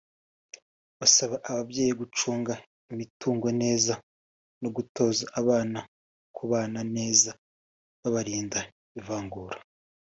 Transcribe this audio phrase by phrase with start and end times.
[0.99, 2.53] basaba ababyeyi gucunga
[2.91, 3.93] imitungo neza
[4.61, 5.79] no gutoza abana
[6.37, 7.29] kubana neza
[8.01, 8.59] babarinda
[8.99, 9.57] ivangura